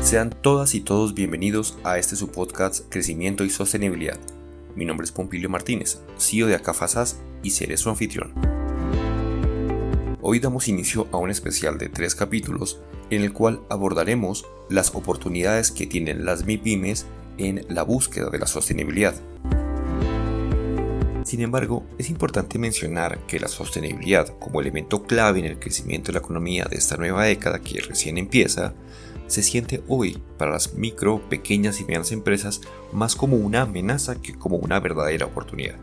[0.00, 4.18] Sean todas y todos bienvenidos a este su podcast Crecimiento y Sostenibilidad.
[4.74, 8.32] Mi nombre es Pompilio Martínez, CEO de Acafasas y seré su anfitrión.
[10.22, 12.80] Hoy damos inicio a un especial de tres capítulos
[13.10, 17.06] en el cual abordaremos las oportunidades que tienen las MIPIMES
[17.36, 19.14] en la búsqueda de la sostenibilidad.
[21.28, 26.14] Sin embargo, es importante mencionar que la sostenibilidad como elemento clave en el crecimiento de
[26.14, 28.72] la economía de esta nueva década que recién empieza,
[29.26, 32.62] se siente hoy para las micro, pequeñas y medianas empresas
[32.94, 35.74] más como una amenaza que como una verdadera oportunidad.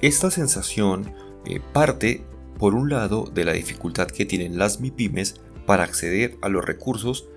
[0.00, 1.12] Esta sensación
[1.44, 2.24] eh, parte,
[2.58, 5.34] por un lado, de la dificultad que tienen las MIPIMES
[5.66, 7.28] para acceder a los recursos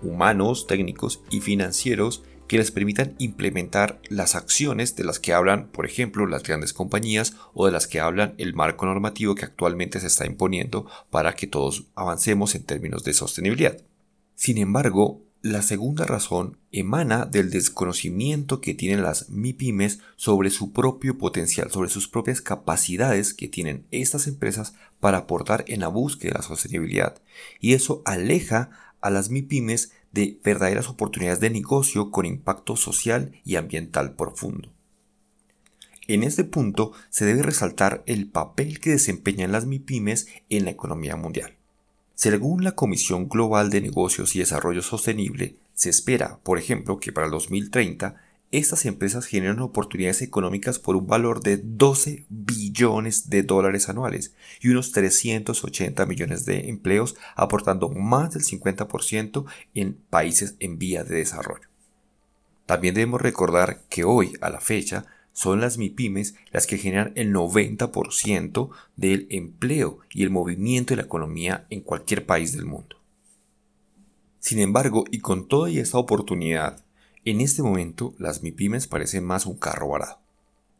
[0.00, 5.86] humanos, técnicos y financieros que les permitan implementar las acciones de las que hablan, por
[5.86, 10.06] ejemplo, las grandes compañías o de las que hablan el marco normativo que actualmente se
[10.06, 13.78] está imponiendo para que todos avancemos en términos de sostenibilidad.
[14.34, 21.16] Sin embargo, la segunda razón emana del desconocimiento que tienen las MIPIMES sobre su propio
[21.16, 26.38] potencial, sobre sus propias capacidades que tienen estas empresas para aportar en la búsqueda de
[26.38, 27.22] la sostenibilidad.
[27.60, 33.56] Y eso aleja a las MIPIMES de verdaderas oportunidades de negocio con impacto social y
[33.56, 34.70] ambiental profundo.
[36.06, 41.16] En este punto se debe resaltar el papel que desempeñan las MIPIMES en la economía
[41.16, 41.54] mundial.
[42.14, 47.26] Según la Comisión Global de Negocios y Desarrollo Sostenible, se espera, por ejemplo, que para
[47.26, 48.16] el 2030
[48.50, 54.68] estas empresas generan oportunidades económicas por un valor de 12 billones de dólares anuales y
[54.68, 61.68] unos 380 millones de empleos, aportando más del 50% en países en vía de desarrollo.
[62.66, 67.32] También debemos recordar que hoy, a la fecha, son las MIPIMES las que generan el
[67.32, 72.96] 90% del empleo y el movimiento de la economía en cualquier país del mundo.
[74.40, 76.84] Sin embargo, y con toda esta oportunidad,
[77.24, 80.27] en este momento, las MIPIMES parecen más un carro varado.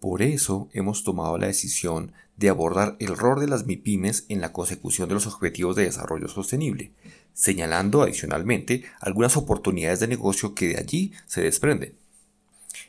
[0.00, 4.52] Por eso hemos tomado la decisión de abordar el rol de las MIPIMES en la
[4.52, 6.92] consecución de los objetivos de desarrollo sostenible,
[7.32, 11.94] señalando adicionalmente algunas oportunidades de negocio que de allí se desprenden.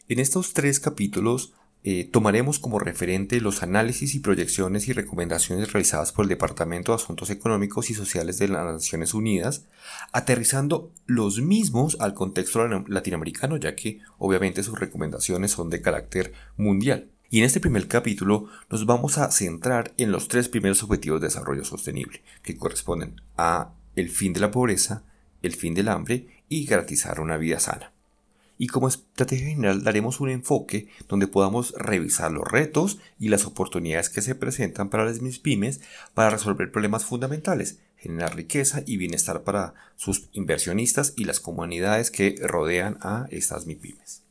[0.08, 6.12] En estos tres capítulos eh, tomaremos como referente los análisis y proyecciones y recomendaciones realizadas
[6.12, 9.66] por el Departamento de Asuntos Económicos y Sociales de las Naciones Unidas,
[10.12, 17.10] aterrizando los mismos al contexto latinoamericano, ya que obviamente sus recomendaciones son de carácter mundial.
[17.30, 21.28] Y en este primer capítulo nos vamos a centrar en los tres primeros objetivos de
[21.28, 25.04] desarrollo sostenible, que corresponden a el fin de la pobreza,
[25.42, 27.94] el fin del hambre y garantizar una vida sana
[28.60, 34.10] y como estrategia general daremos un enfoque donde podamos revisar los retos y las oportunidades
[34.10, 35.80] que se presentan para las pymes
[36.14, 42.36] para resolver problemas fundamentales, generar riqueza y bienestar para sus inversionistas y las comunidades que
[42.42, 44.24] rodean a estas MIPIMES.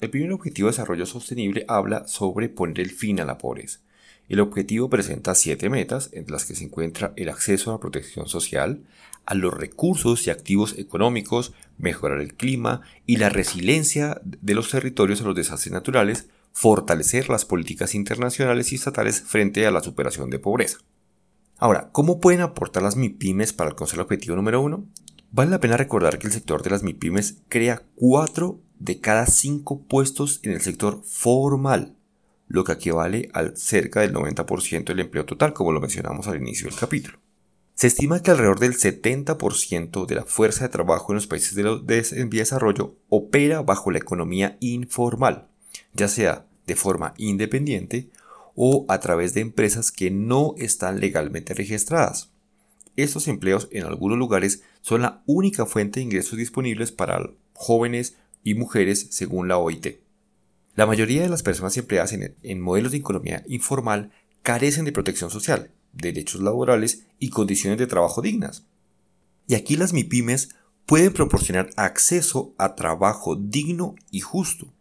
[0.00, 3.80] El primer objetivo de desarrollo sostenible habla sobre poner el fin a la pobreza.
[4.28, 8.28] El objetivo presenta siete metas, entre las que se encuentra el acceso a la protección
[8.28, 8.84] social,
[9.24, 15.22] a los recursos y activos económicos, mejorar el clima y la resiliencia de los territorios
[15.22, 20.38] a los desastres naturales, fortalecer las políticas internacionales y estatales frente a la superación de
[20.38, 20.78] pobreza.
[21.56, 24.86] Ahora, ¿cómo pueden aportar las MIPIMES para alcanzar el objetivo número uno?
[25.30, 29.82] Vale la pena recordar que el sector de las MIPIMES crea 4 de cada 5
[29.88, 31.97] puestos en el sector formal,
[32.48, 36.68] lo que equivale al cerca del 90% del empleo total, como lo mencionamos al inicio
[36.68, 37.18] del capítulo.
[37.74, 42.26] Se estima que alrededor del 70% de la fuerza de trabajo en los países de,
[42.28, 45.46] desarrollo opera bajo la economía informal,
[45.92, 48.10] ya sea de forma independiente
[48.56, 52.32] o a través de empresas que no están legalmente registradas.
[52.96, 58.54] Estos empleos en algunos lugares son la única fuente de ingresos disponibles para jóvenes y
[58.54, 60.00] mujeres según la OIT.
[60.78, 64.12] La mayoría de las personas empleadas en modelos de economía informal
[64.44, 68.64] carecen de protección social derechos laborales y condiciones de trabajo dignas.
[69.48, 70.50] Y aquí las MIPIMES
[70.86, 74.72] pueden proporcionar acceso a trabajo digno y justo.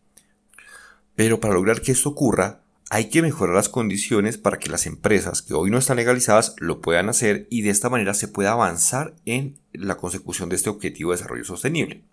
[1.15, 2.61] Pero para lograr que esto ocurra,
[2.91, 6.79] hay que mejorar las condiciones para que las empresas que hoy no están legalizadas lo
[6.79, 11.09] puedan hacer y de esta manera se pueda avanzar en la consecución de este objetivo
[11.09, 12.03] de desarrollo sostenible.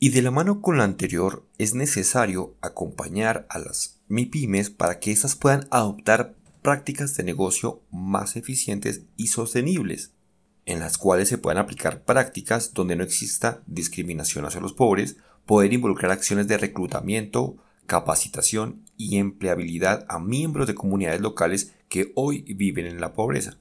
[0.00, 5.10] Y de la mano con lo anterior, es necesario acompañar a las MIPIMES para que
[5.10, 10.12] éstas puedan adoptar prácticas de negocio más eficientes y sostenibles,
[10.66, 15.16] en las cuales se puedan aplicar prácticas donde no exista discriminación hacia los pobres,
[15.46, 17.56] poder involucrar acciones de reclutamiento,
[17.86, 23.58] capacitación y empleabilidad a miembros de comunidades locales que hoy viven en la pobreza.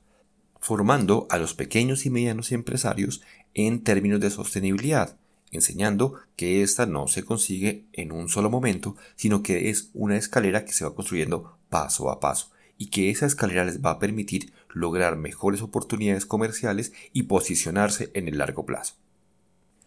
[0.60, 3.22] formando a los pequeños y medianos empresarios
[3.54, 5.18] en términos de sostenibilidad,
[5.52, 10.66] enseñando que esta no se consigue en un solo momento, sino que es una escalera
[10.66, 14.54] que se va construyendo paso a paso y que esa escalera les va a permitir
[14.70, 18.96] lograr mejores oportunidades comerciales y posicionarse en el largo plazo.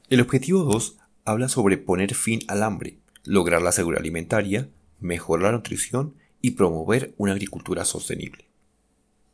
[0.08, 4.68] El objetivo 2 habla sobre poner fin al hambre, lograr la seguridad alimentaria,
[4.98, 8.48] mejorar la nutrición y promover una agricultura sostenible.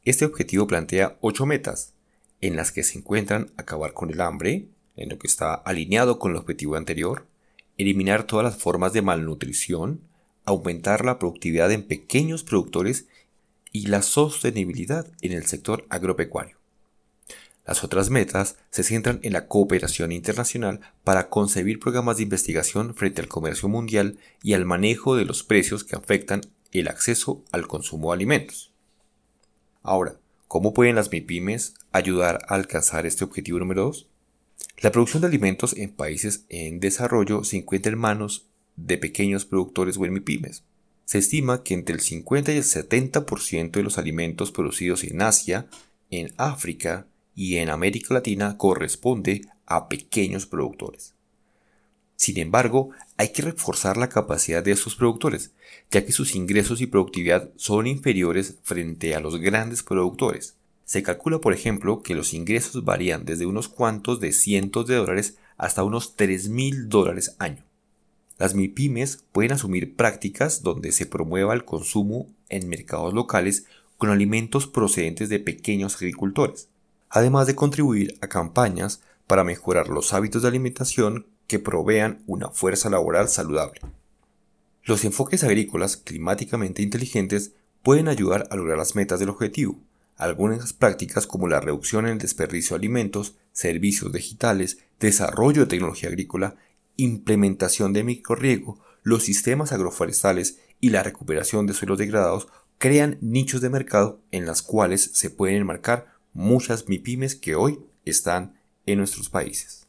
[0.04, 1.94] Este objetivo plantea ocho metas,
[2.40, 6.32] en las que se encuentran acabar con el hambre, en lo que está alineado con
[6.32, 7.26] el objetivo anterior,
[7.78, 10.00] eliminar todas las formas de malnutrición,
[10.44, 13.06] aumentar la productividad en pequeños productores
[13.72, 16.56] y la sostenibilidad en el sector agropecuario.
[17.66, 23.20] Las otras metas se centran en la cooperación internacional para concebir programas de investigación frente
[23.20, 28.10] al comercio mundial y al manejo de los precios que afectan el acceso al consumo
[28.10, 28.72] de alimentos.
[29.82, 30.16] Ahora,
[30.46, 34.08] ¿cómo pueden las MIPIMES ayudar a alcanzar este objetivo número 2?
[34.78, 39.96] La producción de alimentos en países en desarrollo se encuentra en manos de pequeños productores
[39.96, 40.64] o en.
[41.06, 45.66] Se estima que entre el 50 y el 70% de los alimentos producidos en Asia,
[46.10, 51.14] en África y en América Latina corresponde a pequeños productores.
[52.16, 55.52] Sin embargo, hay que reforzar la capacidad de estos productores,
[55.90, 60.55] ya que sus ingresos y productividad son inferiores frente a los grandes productores.
[60.86, 65.36] Se calcula, por ejemplo, que los ingresos varían desde unos cuantos de cientos de dólares
[65.56, 67.64] hasta unos 3 mil dólares año.
[68.38, 73.66] Las MIPIMES pueden asumir prácticas donde se promueva el consumo en mercados locales
[73.98, 76.68] con alimentos procedentes de pequeños agricultores,
[77.10, 82.90] además de contribuir a campañas para mejorar los hábitos de alimentación que provean una fuerza
[82.90, 83.80] laboral saludable.
[84.84, 89.80] Los enfoques agrícolas climáticamente inteligentes pueden ayudar a lograr las metas del objetivo.
[90.16, 96.08] Algunas prácticas como la reducción en el desperdicio de alimentos, servicios digitales, desarrollo de tecnología
[96.08, 96.56] agrícola
[96.96, 102.48] implementación de microriego, los sistemas agroforestales y la recuperación de suelos degradados
[102.78, 108.60] crean nichos de mercado en las cuales se pueden enmarcar muchas MIPIMES que hoy están
[108.84, 109.86] en nuestros países.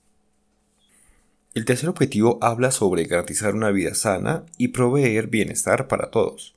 [1.53, 6.56] El tercer objetivo habla sobre garantizar una vida sana y proveer bienestar para todos.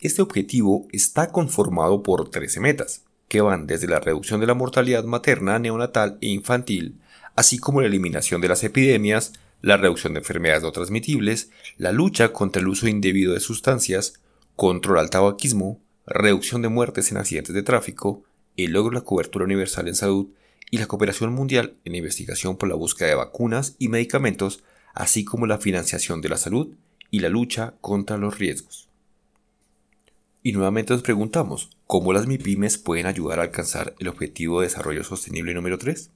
[0.00, 5.04] Este objetivo está conformado por 13 metas, que van desde la reducción de la mortalidad
[5.04, 7.00] materna, neonatal e infantil
[7.34, 12.32] así como la eliminación de las epidemias, la reducción de enfermedades no transmitibles, la lucha
[12.32, 14.20] contra el uso indebido de sustancias,
[14.56, 18.22] control al tabaquismo, reducción de muertes en accidentes de tráfico,
[18.56, 20.28] el logro de la cobertura universal en salud
[20.70, 24.62] y la cooperación mundial en investigación por la búsqueda de vacunas y medicamentos,
[24.94, 26.74] así como la financiación de la salud
[27.10, 28.88] y la lucha contra los riesgos.
[30.46, 35.02] Y nuevamente nos preguntamos, ¿cómo las MIPIMES pueden ayudar a alcanzar el objetivo de desarrollo
[35.02, 36.10] sostenible número 3?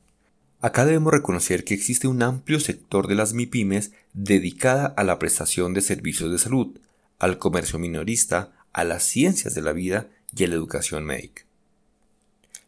[0.60, 5.72] Acá debemos reconocer que existe un amplio sector de las MIPIMES dedicada a la prestación
[5.72, 6.78] de servicios de salud,
[7.18, 11.46] al comercio minorista, a las ciencias de la vida y a la educación médica.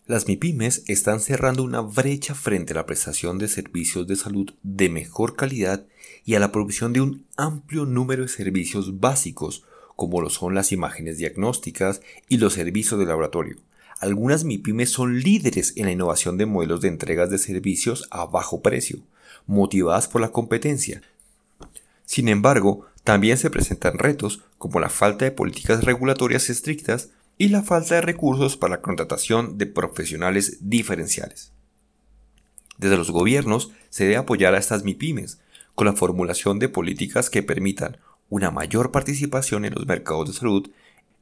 [0.06, 4.88] Las MIPIMES están cerrando una brecha frente a la prestación de servicios de salud de
[4.88, 5.84] mejor calidad
[6.24, 9.64] y a la provisión de un amplio número de servicios básicos
[10.00, 13.58] como lo son las imágenes diagnósticas y los servicios de laboratorio
[14.00, 18.62] algunas MIPIMES son líderes en la innovación de modelos de entregas de servicios a bajo
[18.62, 19.00] precio,
[19.46, 21.02] motivadas por la competencia.
[22.06, 27.62] Sin embargo, también se presentan retos como la falta de políticas regulatorias estrictas y la
[27.62, 31.52] falta de recursos para la contratación de profesionales diferenciales.
[32.78, 35.40] Desde los gobiernos se debe apoyar a estas MIPIMES
[35.74, 37.98] con la formulación de políticas que permitan
[38.30, 40.70] una mayor participación en los mercados de salud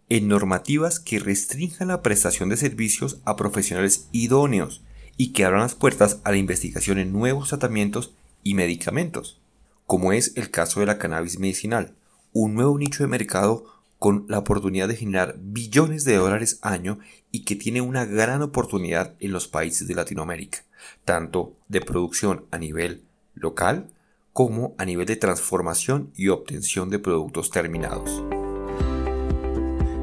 [0.08, 4.82] en normativas que restrinjan la prestación de servicios a profesionales idóneos
[5.16, 9.40] y que abran las puertas a la investigación en nuevos tratamientos y medicamentos,
[9.86, 11.94] como es el caso de la cannabis medicinal,
[12.32, 13.64] un nuevo nicho de mercado
[13.98, 17.00] con la oportunidad de generar billones de dólares año
[17.32, 20.58] y que tiene una gran oportunidad en los países de Latinoamérica,
[21.04, 23.02] tanto de producción a nivel
[23.34, 23.90] local
[24.38, 28.22] como a nivel de transformación y obtención de productos terminados.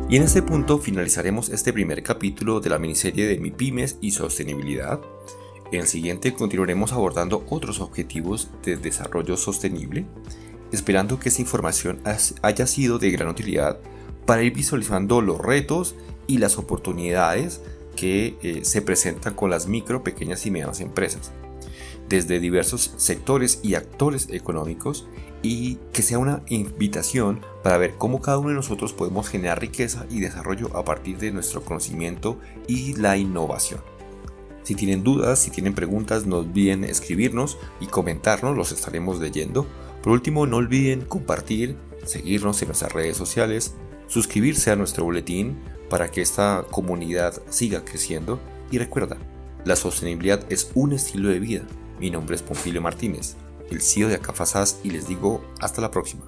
[0.10, 5.00] Y en este punto finalizaremos este primer capítulo de la miniserie de MIPIMES y sostenibilidad.
[5.72, 10.06] En el siguiente continuaremos abordando otros objetivos de desarrollo sostenible,
[10.74, 12.02] esperando que esta información
[12.42, 13.80] haya sido de gran utilidad
[14.26, 15.96] para ir visualizando los retos
[16.28, 17.62] y las oportunidades
[17.96, 21.32] que eh, se presentan con las micro, pequeñas y medianas empresas.
[22.10, 25.08] Desde diversos sectores y actores económicos
[25.42, 30.06] y que sea una invitación para ver cómo cada uno de nosotros podemos generar riqueza
[30.10, 33.82] y desarrollo a partir de nuestro conocimiento y la innovación.
[34.64, 39.68] Si tienen dudas, si tienen preguntas, no olviden escribirnos y comentarnos, los estaremos leyendo.
[40.02, 43.76] Por último, no olviden compartir, seguirnos en nuestras redes sociales,
[44.08, 45.60] suscribirse a nuestro boletín
[45.90, 48.40] para que esta comunidad siga creciendo
[48.72, 49.18] y recuerda,
[49.66, 51.62] la sostenibilidad es un estilo de vida.
[52.00, 53.36] Mi nombre es Pompilio Martínez,
[53.72, 56.26] el CEO de Acafasas y les digo hasta la próxima.